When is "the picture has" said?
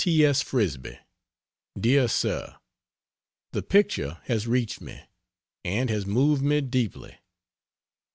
3.51-4.47